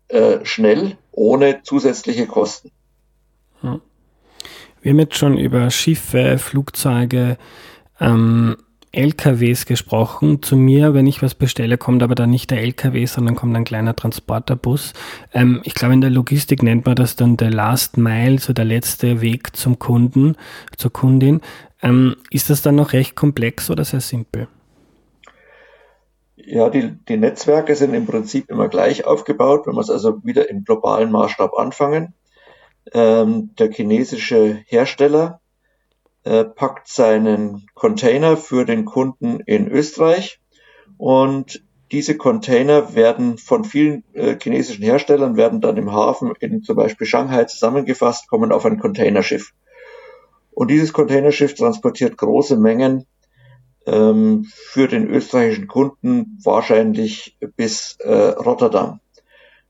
[0.08, 2.70] äh, schnell ohne zusätzliche Kosten.
[3.60, 3.80] Hm.
[4.82, 7.38] Wir haben jetzt schon über Schiffe, Flugzeuge,
[8.00, 8.56] ähm,
[8.94, 10.42] LKWs gesprochen.
[10.42, 13.64] Zu mir, wenn ich was bestelle, kommt aber dann nicht der LKW, sondern kommt ein
[13.64, 14.92] kleiner Transporterbus.
[15.32, 18.64] Ähm, ich glaube, in der Logistik nennt man das dann der Last Mile, so der
[18.64, 20.36] letzte Weg zum Kunden,
[20.76, 21.40] zur Kundin.
[21.82, 24.48] Ähm, ist das dann noch recht komplex oder sehr simpel?
[26.36, 30.48] Ja, die, die Netzwerke sind im Prinzip immer gleich aufgebaut, wenn wir es also wieder
[30.50, 32.14] im globalen Maßstab anfangen.
[32.92, 35.40] Ähm, der chinesische Hersteller
[36.24, 40.40] äh, packt seinen Container für den Kunden in Österreich
[40.98, 46.76] und diese Container werden von vielen äh, chinesischen Herstellern werden dann im Hafen in zum
[46.76, 49.52] Beispiel Shanghai zusammengefasst, kommen auf ein Containerschiff.
[50.50, 53.06] Und dieses Containerschiff transportiert große Mengen
[53.86, 59.00] ähm, für den österreichischen Kunden wahrscheinlich bis äh, Rotterdam.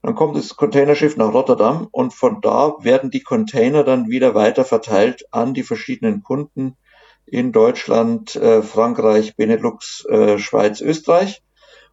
[0.04, 4.66] Dann kommt das Containerschiff nach Rotterdam und von da werden die Container dann wieder weiter
[4.66, 6.76] verteilt an die verschiedenen Kunden
[7.24, 11.42] in Deutschland, äh, Frankreich, Benelux, äh, Schweiz, Österreich.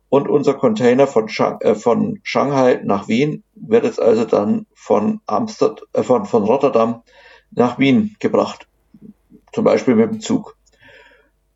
[0.10, 5.21] Und unser Container von, Shang äh, von Shanghai nach Wien wird jetzt also dann von,
[5.26, 7.04] Amsterdam, äh, von, von Rotterdam
[7.52, 8.67] nach Wien gebracht.
[9.54, 10.58] Zum Beispiel mit dem Zug.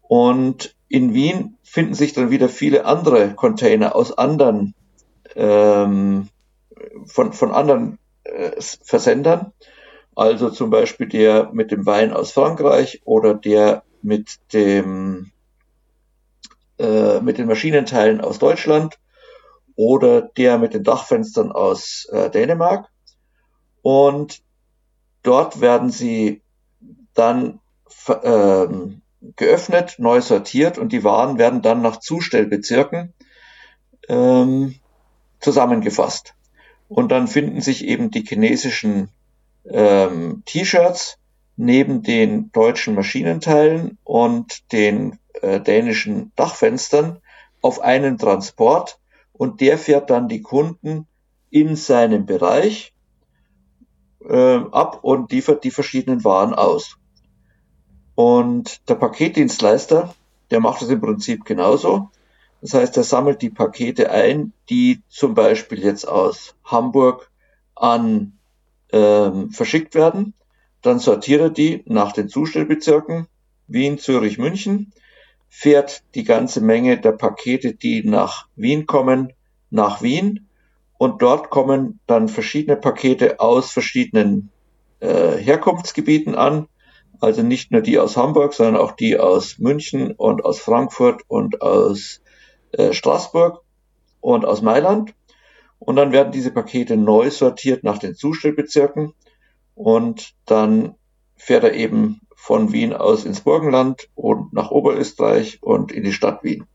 [0.04, 4.74] Und in Wien finden sich dann wieder viele andere Container aus anderen
[5.36, 6.30] ähm,
[7.06, 9.52] von, von anderen äh, Versendern.
[10.16, 15.32] Also zum Beispiel der mit dem Wein aus Frankreich oder der mit dem
[16.78, 18.98] äh, mit den Maschinenteilen aus Deutschland
[19.76, 22.90] oder der mit den Dachfenstern aus äh, Dänemark.
[23.82, 24.42] Und
[25.24, 26.42] dort werden sie
[27.14, 27.60] dann
[28.24, 29.02] ähm,
[29.36, 33.14] geöffnet, neu sortiert und die Waren werden dann nach Zustellbezirken
[34.08, 34.76] ähm,
[35.40, 36.36] zusammengefasst.
[36.88, 39.10] Und dann finden sich eben die chinesischen
[39.70, 41.18] ähm, T-Shirts
[41.58, 47.20] neben den deutschen Maschinenteilen und den äh, dänischen Dachfenstern
[47.62, 49.00] auf einen Transport
[49.34, 51.08] und der fährt dann die Kunden
[51.50, 52.94] in seinem Bereich
[54.28, 56.98] äh, ab und liefert die verschiedenen Waren aus.
[58.16, 60.14] Und der Paketdienstleister,
[60.52, 62.10] der macht es im Prinzip genauso.
[62.62, 67.30] Das heißt, er sammelt die Pakete ein, die zum Beispiel jetzt aus Hamburg
[67.76, 68.34] an
[68.92, 70.34] ähm, verschickt werden.
[70.82, 73.28] Dann sortiert er die nach den Zustellbezirken
[73.68, 74.94] Wien, Zürich, München,
[75.50, 79.34] fährt die ganze Menge der Pakete, die nach Wien kommen,
[79.70, 80.48] nach Wien
[80.98, 84.52] und dort kommen dann verschiedene Pakete aus verschiedenen
[85.00, 86.68] äh, Herkunftsgebieten an.
[87.20, 91.62] Also nicht nur die aus Hamburg, sondern auch die aus München und aus Frankfurt und
[91.62, 92.22] aus
[92.78, 93.62] äh, Straßburg
[94.22, 95.14] und aus Mailand.
[95.80, 99.14] Und dann werden diese Pakete neu sortiert nach den Zustellbezirken
[99.76, 100.96] und dann
[101.36, 106.44] fährt er eben von Wien aus ins Burgenland und nach Oberösterreich und in die Stadt
[106.44, 106.66] Wien.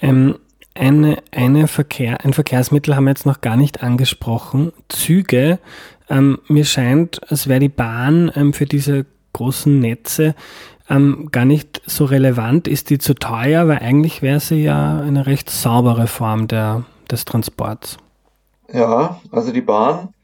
[0.00, 0.38] Ähm,
[0.74, 4.72] eine, eine Verkehr, ein Verkehrsmittel haben wir jetzt noch gar nicht angesprochen.
[4.88, 5.58] Züge.
[6.10, 10.34] Ähm, mir scheint, als wäre die Bahn ähm, für diese großen Netze
[10.88, 12.68] ähm, gar nicht so relevant.
[12.68, 13.68] Ist die zu teuer?
[13.68, 17.98] Weil eigentlich wäre sie ja eine recht saubere Form der, des Transports.
[18.72, 20.14] Ja, also die Bahn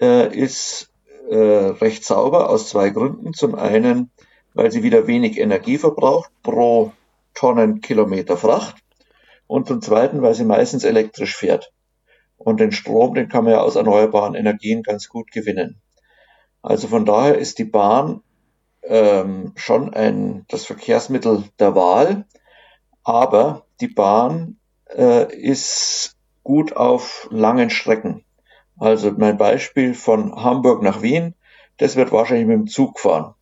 [0.00, 0.90] äh, ist
[1.28, 3.34] äh, recht sauber aus zwei Gründen.
[3.34, 4.10] Zum einen,
[4.54, 6.92] weil sie wieder wenig Energie verbraucht pro
[7.34, 8.76] Tonnenkilometer Fracht.
[9.46, 11.72] Und zum zweiten, weil sie meistens elektrisch fährt.
[12.36, 15.80] Und den Strom, den kann man ja aus erneuerbaren Energien ganz gut gewinnen.
[16.62, 18.22] Also von daher ist die Bahn
[18.82, 22.26] ähm, schon ein, das Verkehrsmittel der Wahl,
[23.04, 24.58] aber die Bahn
[24.94, 28.24] äh, ist gut auf langen Strecken.
[28.78, 31.34] Also mein Beispiel von Hamburg nach Wien,
[31.76, 33.34] das wird wahrscheinlich mit dem Zug fahren.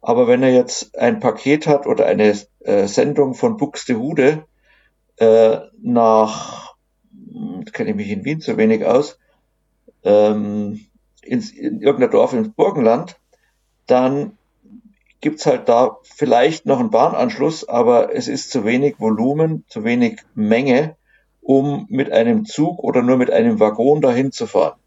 [0.00, 4.44] Aber wenn er jetzt ein Paket hat oder eine äh, Sendung von Buxtehude
[5.16, 6.74] äh, nach,
[7.12, 9.18] hm, kenne ich mich in Wien zu wenig aus,
[10.02, 10.86] ähm,
[11.22, 13.16] ins, in irgendein Dorf ins Burgenland,
[13.86, 14.36] dann
[15.22, 20.20] gibt's halt da vielleicht noch einen Bahnanschluss, aber es ist zu wenig Volumen, zu wenig
[20.34, 20.96] Menge,
[21.40, 24.78] um mit einem Zug oder nur mit einem Waggon dahin zu fahren.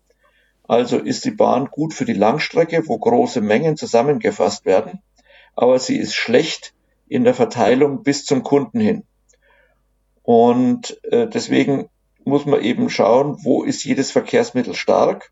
[0.67, 5.01] Also ist die Bahn gut für die Langstrecke, wo große Mengen zusammengefasst werden,
[5.55, 6.73] aber sie ist schlecht
[7.07, 9.03] in der Verteilung bis zum Kunden hin.
[10.21, 11.87] Und äh, deswegen
[12.25, 15.31] muss man eben schauen, wo ist jedes Verkehrsmittel stark.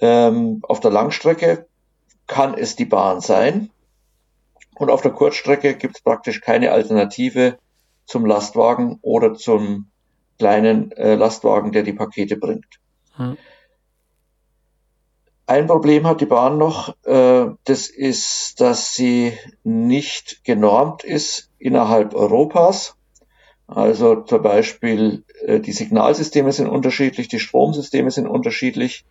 [0.00, 1.66] Ähm, auf der Langstrecke
[2.26, 3.70] kann es die Bahn sein.
[4.80, 7.58] Und auf der Kurzstrecke gibt es praktisch keine Alternative
[8.06, 9.90] zum Lastwagen oder zum
[10.38, 12.80] kleinen äh, Lastwagen, der die Pakete bringt.
[13.16, 13.36] Hm.
[15.44, 22.14] Ein Problem hat die Bahn noch, äh, das ist, dass sie nicht genormt ist innerhalb
[22.14, 22.96] Europas.
[23.66, 29.04] Also zum Beispiel äh, die Signalsysteme sind unterschiedlich, die Stromsysteme sind unterschiedlich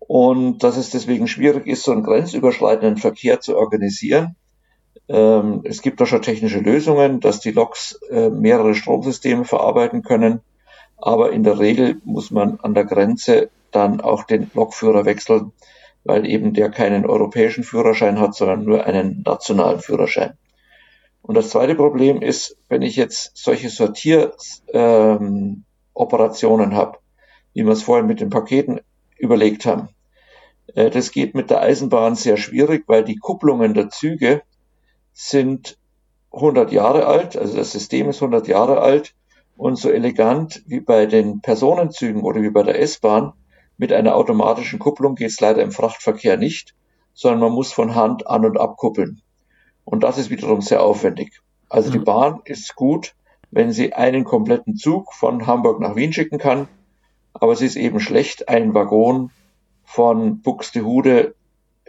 [0.00, 4.34] und dass es deswegen schwierig ist, so einen grenzüberschreitenden Verkehr zu organisieren.
[5.08, 10.40] Ähm, es gibt da schon technische Lösungen, dass die Loks äh, mehrere Stromsysteme verarbeiten können,
[10.98, 15.52] aber in der Regel muss man an der Grenze dann auch den Lokführer wechseln,
[16.04, 20.34] weil eben der keinen europäischen Führerschein hat, sondern nur einen nationalen Führerschein.
[21.22, 26.98] Und das zweite Problem ist, wenn ich jetzt solche Sortieroperationen ähm, habe,
[27.54, 28.80] wie wir es vorhin mit den Paketen
[29.18, 29.88] überlegt haben,
[30.74, 34.42] äh, das geht mit der Eisenbahn sehr schwierig, weil die Kupplungen der Züge
[35.20, 35.76] sind
[36.30, 39.16] 100 Jahre alt, also das System ist 100 Jahre alt
[39.56, 43.32] und so elegant wie bei den Personenzügen oder wie bei der S-Bahn
[43.78, 46.76] mit einer automatischen Kupplung geht es leider im Frachtverkehr nicht,
[47.14, 49.20] sondern man muss von Hand an- und abkuppeln.
[49.84, 51.40] Und das ist wiederum sehr aufwendig.
[51.68, 52.04] Also die mhm.
[52.04, 53.16] Bahn ist gut,
[53.50, 56.68] wenn sie einen kompletten Zug von Hamburg nach Wien schicken kann,
[57.34, 59.32] aber sie ist eben schlecht, einen Waggon
[59.82, 61.34] von Buxtehude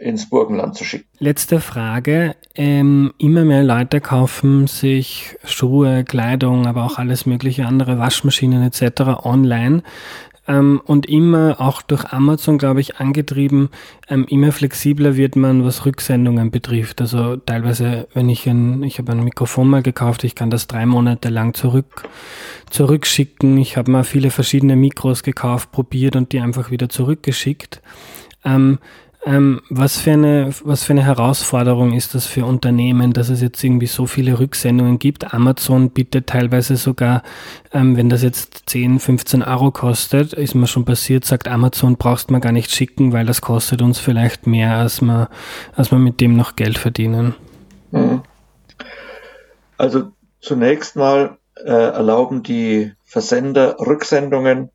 [0.00, 1.06] ins Burgenland zu schicken.
[1.18, 2.34] Letzte Frage.
[2.54, 9.24] Ähm, immer mehr Leute kaufen sich Schuhe, Kleidung, aber auch alles mögliche andere, Waschmaschinen etc.
[9.24, 9.82] online
[10.50, 13.68] ähm, und immer auch durch Amazon, glaube ich, angetrieben,
[14.08, 17.00] ähm, immer flexibler wird man, was Rücksendungen betrifft.
[17.00, 20.86] Also teilweise, wenn ich ein, ich habe ein Mikrofon mal gekauft, ich kann das drei
[20.86, 22.08] Monate lang zurück,
[22.68, 23.58] zurückschicken.
[23.58, 27.80] Ich habe mal viele verschiedene Mikros gekauft, probiert und die einfach wieder zurückgeschickt.
[28.44, 28.78] Ähm,
[29.26, 33.62] ähm, was, für eine, was für eine Herausforderung ist das für Unternehmen, dass es jetzt
[33.62, 35.34] irgendwie so viele Rücksendungen gibt?
[35.34, 37.22] Amazon bietet teilweise sogar,
[37.72, 42.30] ähm, wenn das jetzt 10, 15 Euro kostet, ist mir schon passiert, sagt Amazon, brauchst
[42.30, 45.28] man gar nicht schicken, weil das kostet uns vielleicht mehr, als wir,
[45.76, 47.34] als wir mit dem noch Geld verdienen.
[47.90, 48.22] Mhm.
[49.76, 54.70] Also zunächst mal äh, erlauben die Versender Rücksendungen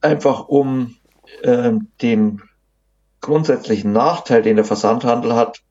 [0.00, 0.96] einfach um
[1.42, 1.72] äh,
[2.02, 2.42] den
[3.20, 5.62] grundsätzlichen Nachteil, den der Versandhandel hat,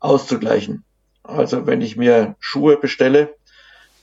[0.00, 0.84] auszugleichen.
[1.22, 3.34] Also wenn ich mir Schuhe bestelle,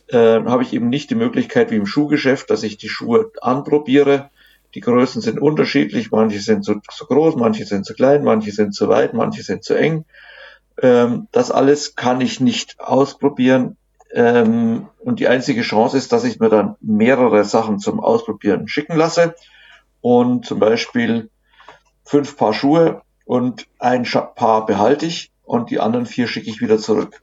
[0.07, 4.29] äh, habe ich eben nicht die Möglichkeit wie im Schuhgeschäft, dass ich die Schuhe anprobiere.
[4.75, 8.75] Die Größen sind unterschiedlich, manche sind zu, zu groß, manche sind zu klein, manche sind
[8.75, 10.05] zu weit, manche sind zu eng.
[10.81, 13.77] Ähm, das alles kann ich nicht ausprobieren.
[14.13, 18.95] Ähm, und die einzige Chance ist, dass ich mir dann mehrere Sachen zum Ausprobieren schicken
[18.95, 19.35] lasse
[20.01, 21.29] und zum Beispiel
[22.05, 24.03] fünf Paar Schuhe und ein
[24.35, 27.21] Paar behalte ich und die anderen vier schicke ich wieder zurück.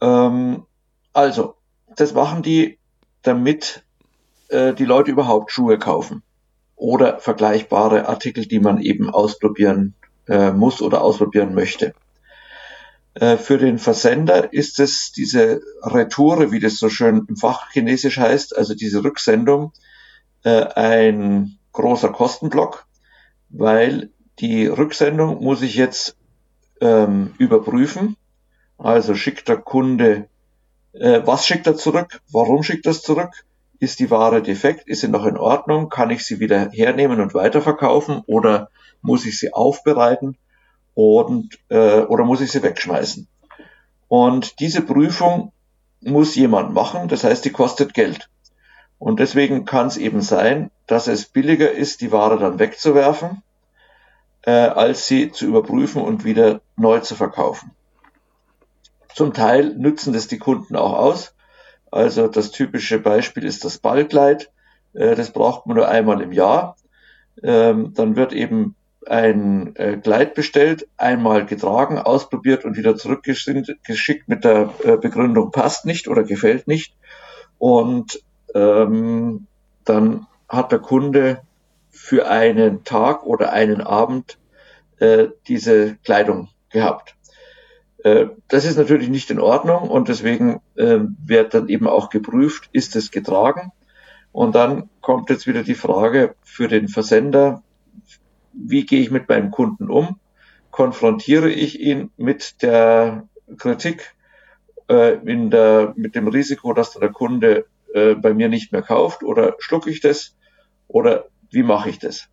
[0.00, 0.66] Ähm,
[1.12, 1.54] also,
[1.96, 2.78] das machen die,
[3.22, 3.84] damit
[4.48, 6.22] äh, die Leute überhaupt Schuhe kaufen
[6.76, 9.94] oder vergleichbare Artikel, die man eben ausprobieren
[10.28, 11.94] äh, muss oder ausprobieren möchte.
[13.14, 18.56] Äh, für den Versender ist es diese Retoure, wie das so schön im Fachchinesisch heißt,
[18.56, 19.72] also diese Rücksendung,
[20.42, 22.86] äh, ein großer Kostenblock,
[23.50, 24.10] weil
[24.40, 26.16] die Rücksendung muss ich jetzt
[26.80, 28.16] ähm, überprüfen.
[28.78, 30.28] Also schickt der Kunde,
[30.92, 32.22] äh, was schickt er zurück?
[32.32, 33.44] Warum schickt er es zurück?
[33.78, 34.88] Ist die Ware defekt?
[34.88, 35.88] Ist sie noch in Ordnung?
[35.88, 38.22] Kann ich sie wieder hernehmen und weiterverkaufen?
[38.26, 38.70] Oder
[39.02, 40.36] muss ich sie aufbereiten?
[40.94, 43.26] Und, äh, oder muss ich sie wegschmeißen?
[44.08, 45.52] Und diese Prüfung
[46.00, 47.08] muss jemand machen.
[47.08, 48.28] Das heißt, die kostet Geld.
[48.98, 53.42] Und deswegen kann es eben sein, dass es billiger ist, die Ware dann wegzuwerfen,
[54.42, 57.70] äh, als sie zu überprüfen und wieder neu zu verkaufen.
[59.14, 61.34] Zum Teil nützen das die Kunden auch aus.
[61.90, 64.50] Also das typische Beispiel ist das Ballkleid.
[64.92, 66.76] Äh, das braucht man nur einmal im Jahr.
[67.42, 68.74] Ähm, dann wird eben
[69.06, 75.84] ein äh, Kleid bestellt, einmal getragen, ausprobiert und wieder zurückgeschickt mit der äh, Begründung passt
[75.84, 76.94] nicht oder gefällt nicht.
[77.58, 78.22] Und
[78.54, 79.46] ähm,
[79.84, 81.42] dann hat der Kunde
[81.90, 84.38] für einen Tag oder einen Abend
[84.98, 87.14] äh, diese Kleidung gehabt.
[88.02, 92.68] Äh, das ist natürlich nicht in Ordnung und deswegen äh, wird dann eben auch geprüft,
[92.72, 93.72] ist es getragen.
[94.32, 97.62] Und dann kommt jetzt wieder die Frage für den Versender,
[98.52, 100.18] wie gehe ich mit meinem Kunden um?
[100.70, 103.28] Konfrontiere ich ihn mit der
[103.58, 104.14] Kritik,
[104.88, 109.22] äh, in der, mit dem Risiko, dass der Kunde äh, bei mir nicht mehr kauft
[109.22, 110.34] oder schlucke ich das
[110.88, 112.28] oder wie mache ich das?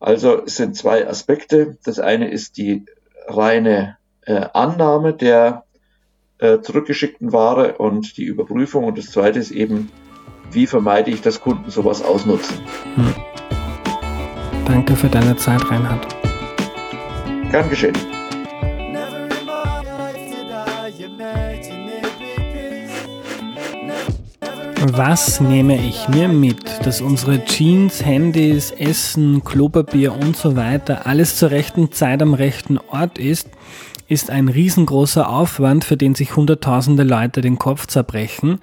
[0.00, 1.76] Also es sind zwei Aspekte.
[1.84, 2.86] Das eine ist die
[3.26, 5.64] reine äh, Annahme der
[6.38, 9.90] äh, zurückgeschickten Ware und die Überprüfung und das zweite ist eben,
[10.50, 12.56] wie vermeide ich, dass Kunden sowas ausnutzen.
[12.94, 13.14] Hm.
[14.66, 16.06] Danke für deine Zeit, Reinhard.
[17.50, 17.96] Gern geschehen.
[24.92, 31.36] Was nehme ich mir mit, dass unsere Jeans, Handys, Essen, Klopapier und so weiter alles
[31.36, 33.48] zur rechten Zeit am rechten Ort ist?
[34.08, 38.58] ist ein riesengroßer Aufwand, für den sich Hunderttausende Leute den Kopf zerbrechen.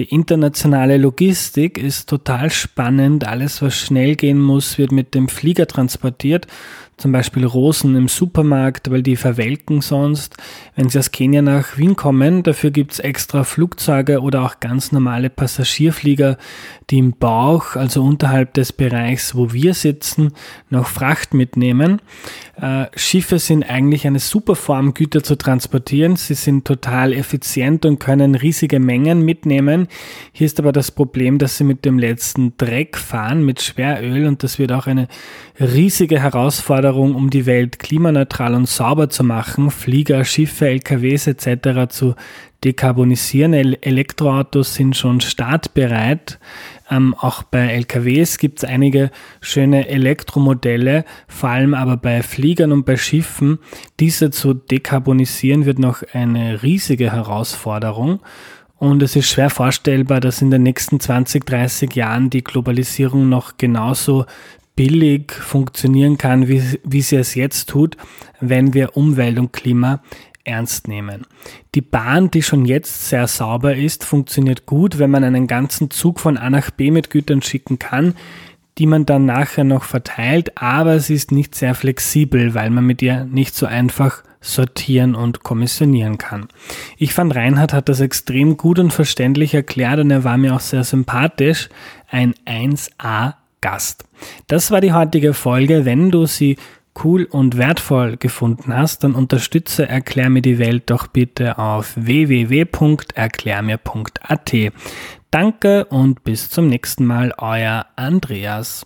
[0.00, 3.24] Die internationale Logistik ist total spannend.
[3.24, 6.48] Alles, was schnell gehen muss, wird mit dem Flieger transportiert
[7.00, 10.36] zum Beispiel Rosen im Supermarkt, weil die verwelken sonst.
[10.76, 15.30] Wenn sie aus Kenia nach Wien kommen, dafür gibt's extra Flugzeuge oder auch ganz normale
[15.30, 16.36] Passagierflieger,
[16.90, 20.32] die im Bauch, also unterhalb des Bereichs, wo wir sitzen,
[20.68, 22.02] noch Fracht mitnehmen.
[22.60, 26.16] Äh, Schiffe sind eigentlich eine super Form, Güter zu transportieren.
[26.16, 29.88] Sie sind total effizient und können riesige Mengen mitnehmen.
[30.32, 34.42] Hier ist aber das Problem, dass sie mit dem letzten Dreck fahren, mit Schweröl und
[34.42, 35.08] das wird auch eine
[35.58, 41.88] riesige Herausforderung, um die Welt klimaneutral und sauber zu machen, Flieger, Schiffe, LKWs etc.
[41.88, 42.14] zu
[42.64, 43.54] dekarbonisieren.
[43.54, 46.38] Elektroautos sind schon startbereit.
[46.90, 49.10] Ähm, auch bei LKWs gibt es einige
[49.40, 53.58] schöne Elektromodelle, vor allem aber bei Fliegern und bei Schiffen.
[54.00, 58.20] Diese zu dekarbonisieren wird noch eine riesige Herausforderung.
[58.80, 63.58] Und es ist schwer vorstellbar, dass in den nächsten 20, 30 Jahren die Globalisierung noch
[63.58, 64.24] genauso
[64.80, 67.98] billig funktionieren kann, wie, wie sie es jetzt tut,
[68.40, 70.00] wenn wir Umwelt und Klima
[70.42, 71.26] ernst nehmen.
[71.74, 76.18] Die Bahn, die schon jetzt sehr sauber ist, funktioniert gut, wenn man einen ganzen Zug
[76.18, 78.14] von A nach B mit Gütern schicken kann,
[78.78, 83.02] die man dann nachher noch verteilt, aber sie ist nicht sehr flexibel, weil man mit
[83.02, 86.48] ihr nicht so einfach sortieren und kommissionieren kann.
[86.96, 90.60] Ich fand, Reinhard hat das extrem gut und verständlich erklärt und er war mir auch
[90.60, 91.68] sehr sympathisch.
[92.08, 94.04] Ein 1A Gast.
[94.46, 95.84] Das war die heutige Folge.
[95.84, 96.56] Wenn du sie
[97.04, 104.54] cool und wertvoll gefunden hast, dann unterstütze Erklär mir die Welt doch bitte auf www.erklärmir.at.
[105.30, 108.84] Danke und bis zum nächsten Mal, euer Andreas.